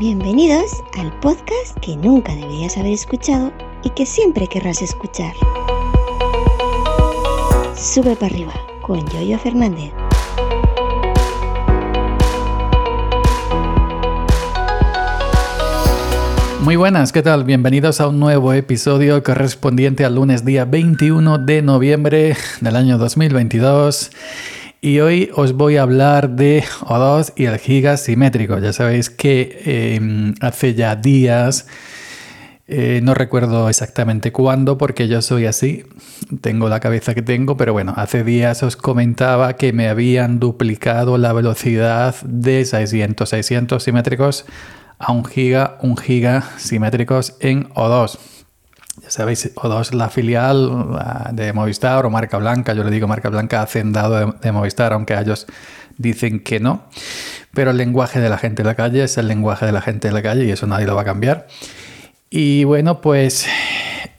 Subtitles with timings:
[0.00, 3.52] Bienvenidos al podcast que nunca deberías haber escuchado
[3.84, 5.34] y que siempre querrás escuchar.
[7.76, 9.92] Sube para arriba con Yoyo Fernández.
[16.62, 17.44] Muy buenas, ¿qué tal?
[17.44, 24.12] Bienvenidos a un nuevo episodio correspondiente al lunes día 21 de noviembre del año 2022.
[24.82, 28.58] Y hoy os voy a hablar de O2 y el giga simétrico.
[28.58, 31.66] Ya sabéis que em, hace ya días,
[32.66, 35.84] eh, no recuerdo exactamente cuándo porque yo soy así,
[36.40, 41.18] tengo la cabeza que tengo, pero bueno, hace días os comentaba que me habían duplicado
[41.18, 44.46] la velocidad de 600, 600 simétricos
[44.98, 48.39] a 1 giga, 1 giga simétricos en O2
[49.02, 50.98] ya sabéis, O2 es la filial
[51.32, 52.74] de Movistar o marca blanca.
[52.74, 55.46] Yo le digo marca blanca hacendado de, Movistar, aunque ellos
[55.96, 56.84] dicen que no.
[57.54, 60.08] Pero el lenguaje de la gente de la calle es el lenguaje de la gente
[60.08, 61.46] de la calle y eso nadie lo va a cambiar.
[62.28, 63.46] Y bueno, pues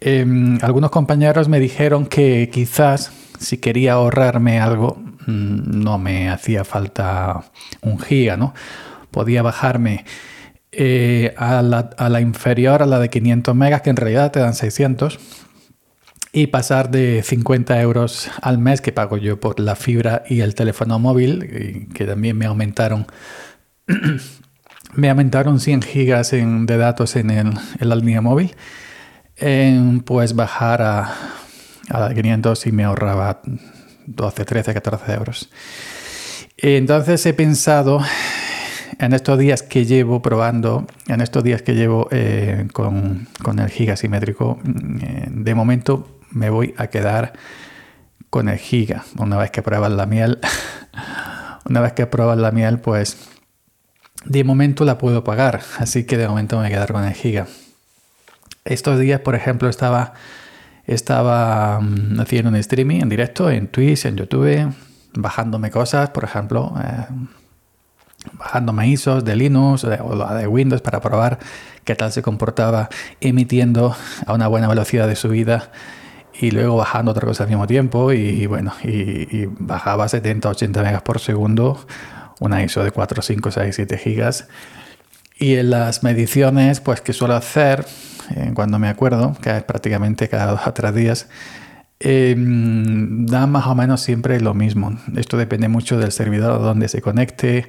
[0.00, 4.96] em, algunos compañeros me dijeron que quizás si quería ahorrarme algo,
[5.26, 7.44] mm, no me hacía falta
[7.82, 8.54] un giga, ¿no?
[9.10, 10.04] Podía bajarme
[10.78, 15.18] eh, a, la, inferior, a la de 500 megas, que en realidad te dan 600,
[16.32, 20.54] y pasar de 50 euros al mes que pago yo por la fibra y el
[20.54, 23.06] teléfono móvil, que también me aumentaron.
[24.94, 28.54] me aumentaron 100 gigas de datos en, el, en, la línea móvil,
[30.04, 31.14] pues bajar a,
[31.88, 33.40] a 500 y me ahorraba
[34.04, 35.48] 12, 13, 14 euros.
[36.58, 38.00] Entonces he pensado
[38.98, 43.96] en estos días que llevo probando, en estos días que llevo eh, con, el giga
[43.96, 47.34] simétrico, mm, eh, de momento me voy a quedar
[48.30, 49.04] con el giga.
[49.18, 50.38] Una vez que pruebas la miel,
[51.68, 53.28] una vez que pruebas la miel, pues
[54.24, 55.60] de momento la puedo pagar.
[55.78, 57.46] Así que de momento me voy a quedar con el giga.
[58.64, 60.14] Estos días, por ejemplo, estaba,
[61.80, 64.74] mm, haciendo un streaming en directo en Twitch, en YouTube,
[65.14, 66.74] bajándome cosas, por ejemplo.
[66.82, 67.04] Eh,
[68.32, 71.38] bajándome ISOs de Linux o de Windows para probar
[71.84, 72.88] qué tal se comportaba
[73.20, 75.70] emitiendo a una buena velocidad de subida
[76.38, 81.02] y luego bajando otra cosa al mismo tiempo y, bueno, y, bajaba 70, 80 megas
[81.02, 81.86] por segundo,
[82.40, 84.48] una ISO de 4, 5, 6, 7 gigas.
[85.38, 87.86] Y en las mediciones, pues que suelo hacer,
[88.34, 91.28] eh, cuando me acuerdo, que es prácticamente cada dos a tres días,
[92.00, 94.98] eh, da más o menos siempre lo mismo.
[95.16, 97.68] Esto depende mucho del servidor donde se conecte,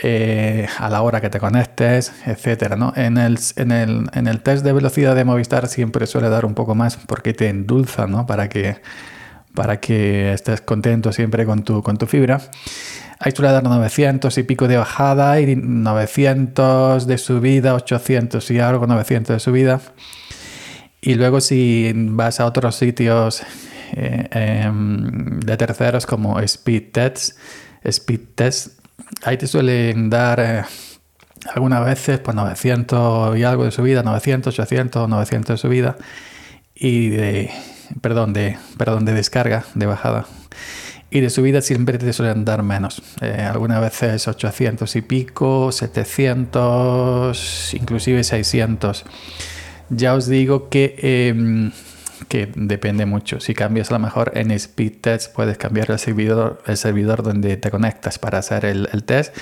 [0.00, 2.76] eh, a la hora que te conectes, etcétera.
[2.76, 2.92] ¿no?
[2.94, 6.54] En, el, en, el, en, el, test de velocidad de Movistar siempre suele dar un
[6.54, 8.24] poco más porque te endulza ¿no?
[8.24, 8.76] para, que,
[9.54, 12.40] para que estés contento siempre con tu, con tu fibra.
[13.18, 18.86] Ahí suele dar 900 y pico de bajada y 900 de subida, 800 y algo,
[18.86, 19.80] 900 de subida.
[21.00, 23.42] Y luego si vas a otros sitios
[23.92, 27.36] eh, em, de terceros como Speed Test,
[27.82, 28.77] Speed Test
[29.22, 30.64] ahí te suelen dar eh,
[31.54, 35.96] algunas veces pues 900 y algo de subida, 900, 800, 900 de subida
[36.74, 37.50] y de,
[38.00, 40.26] perdón, de, perdón, de descarga, de bajada.
[41.10, 43.02] Y de subida siempre te suelen dar menos.
[43.22, 49.04] Eh, algunas veces 800 y pico, 700, inclusive 600.
[49.88, 51.72] Ya os digo que em,
[52.26, 53.40] que depende mucho.
[53.40, 57.56] Si cambias a lo mejor en Speed Test, puedes cambiar el servidor, el servidor donde
[57.56, 59.36] te conectas para hacer el, test.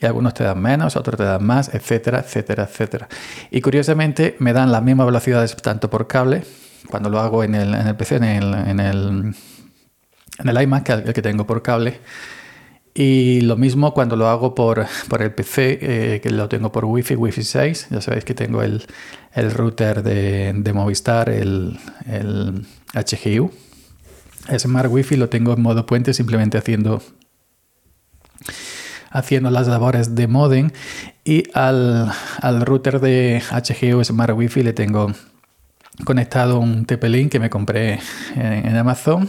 [0.00, 3.08] Y algunos te dan menos, otros te dan más, etcétera, etcétera, etcétera.
[3.50, 6.44] Y curiosamente me dan las mismas velocidades tanto por cable,
[6.88, 9.34] cuando lo hago en el, en el PC, en el, en el,
[10.38, 12.00] en el iMac, el que tengo por cable,
[12.94, 16.84] y lo mismo cuando lo hago por, por el PC, eh, que lo tengo por
[16.84, 17.88] Wi-Fi, Wi-Fi 6.
[17.90, 18.84] Ya sabéis que tengo el,
[19.34, 23.52] el router de, de, Movistar, el, el HGU.
[24.58, 27.02] Smart Wi-Fi lo tengo en modo puente, simplemente haciendo,
[29.10, 30.70] haciendo las labores de modem.
[31.24, 32.10] Y al,
[32.40, 35.12] al router de HGU Smart Wi-Fi le tengo
[36.04, 38.00] conectado un TP-Link que me compré
[38.34, 39.28] en, en Amazon,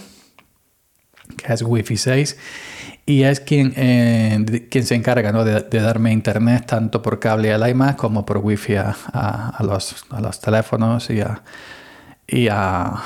[1.38, 2.38] que es Wi-Fi 6
[3.10, 7.96] y es quien, eh, quien se encarga de, darme internet tanto por cable al iMac
[7.96, 11.42] como por wifi a, a, los, a los, teléfonos y a,
[12.28, 13.02] y a,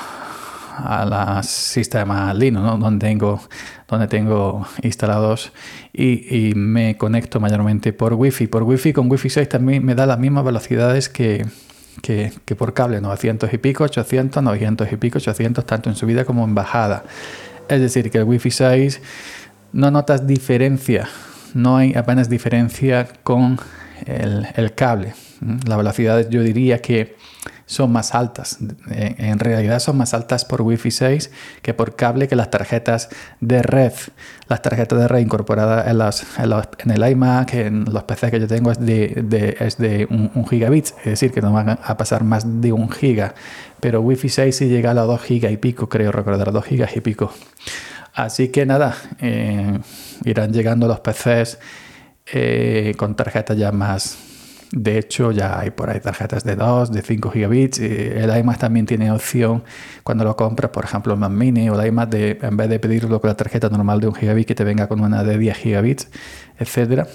[0.76, 3.40] a los sistemas Linux, donde, tengo,
[3.88, 5.52] donde tengo instalados
[5.90, 8.46] y, y, me conecto mayormente por wifi.
[8.46, 11.46] Por wifi con wifi 6 también me da las mismas velocidades que,
[12.02, 16.26] que, que por cable, 900 y pico, 800, 900 y pico, 800, tanto en subida
[16.26, 17.04] como en bajada.
[17.70, 19.00] Es decir, que el wifi 6
[19.74, 21.08] no notas diferencia,
[21.52, 23.58] no hay apenas diferencia con
[24.06, 25.14] el, cable.
[25.66, 27.16] Las velocidades yo diría que
[27.66, 28.58] son más altas.
[28.88, 31.30] En realidad son más altas por Wi-Fi 6
[31.60, 33.08] que por cable que las tarjetas
[33.40, 33.92] de red.
[34.48, 38.78] Las tarjetas de red incorporadas en, el iMac, en los PCs que yo tengo, es
[38.78, 42.90] de, es de un, gigabit, es decir, que no van a pasar más de un
[42.90, 43.34] giga.
[43.80, 46.96] Pero Wi-Fi 6 sí llega a los 2 gigas y pico, creo recordar, 2 gigas
[46.96, 47.32] y pico.
[48.14, 49.80] Así que nada, eh,
[50.24, 51.58] irán llegando los PCs
[52.32, 54.18] eh, con tarjetas ya más.
[54.70, 57.80] De hecho, ya hay por ahí tarjetas de 2, de 5 gigabits.
[57.80, 59.64] el iMac también tiene opción
[60.04, 62.78] cuando lo compras, por ejemplo, el Mac Mini o el iMac, de, en vez de
[62.78, 65.56] pedirlo con la tarjeta normal de 1 gigabit, que te venga con una de 10
[65.56, 66.08] gigabits,
[66.58, 67.08] etc.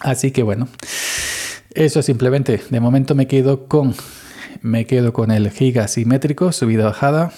[0.00, 0.68] Así que bueno,
[1.74, 2.60] eso simplemente.
[2.70, 3.94] De momento me quedo con,
[4.62, 7.32] me quedo con el giga simétrico, subida-bajada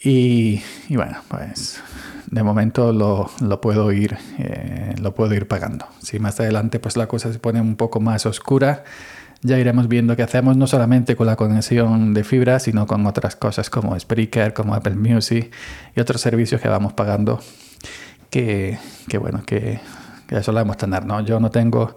[0.00, 1.82] y, bueno, pues
[2.30, 5.86] de momento lo, puedo ir, eh, lo puedo ir pagando.
[6.00, 8.84] Si más adelante pues la cosa se pone un poco más oscura,
[9.42, 13.36] ya iremos viendo qué hacemos no solamente con la conexión de fibra, sino con otras
[13.36, 15.52] cosas como Spreaker, como Apple Music
[15.96, 17.40] y otros servicios que vamos pagando
[18.30, 18.78] que,
[19.20, 19.80] bueno, que,
[20.26, 21.20] que solemos tener, ¿no?
[21.20, 21.96] Yo no tengo...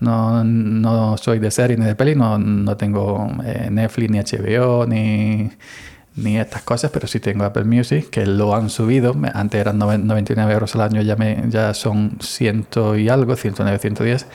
[0.00, 4.86] No, no soy de serie ni de peli, no, no tengo eh, Netflix ni HBO
[4.86, 5.50] ni
[6.20, 9.14] ni estas cosas, pero sí tengo Apple Music, que lo han subido.
[9.34, 14.26] Antes eran 99 euros al año, ya, me, ya son ciento y algo, 109, 110.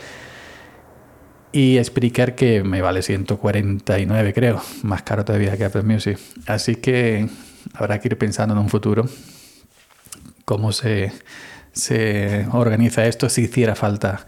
[1.51, 6.19] Y Spreaker que me vale 149, creo, más caro todavía que Apple Music.
[6.47, 7.29] Así que
[7.73, 9.05] habrá que ir pensando en un futuro
[10.43, 11.13] cómo se,
[11.71, 14.25] se organiza esto si hiciera falta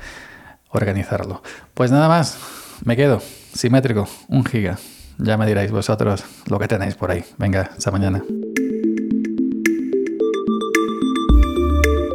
[0.69, 1.43] organizarlo.
[1.73, 2.37] Pues nada más,
[2.83, 3.21] me quedo
[3.53, 4.77] simétrico, un giga.
[5.19, 7.23] Ya me diréis vosotros lo que tenéis por ahí.
[7.37, 8.23] Venga, hasta mañana.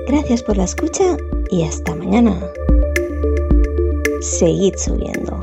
[0.07, 1.17] Gracias por la escucha
[1.51, 2.39] y hasta mañana.
[4.21, 5.42] Seguid subiendo.